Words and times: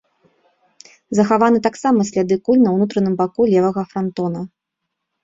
Захаваны 1.19 1.59
таксама 1.67 2.05
сляды 2.11 2.37
куль 2.47 2.63
на 2.63 2.69
ўнутраным 2.77 3.13
баку 3.21 3.41
левага 3.53 3.83
франтона. 3.93 4.41